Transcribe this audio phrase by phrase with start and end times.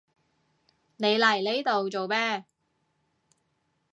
[0.97, 2.43] 你嚟呢度做咩？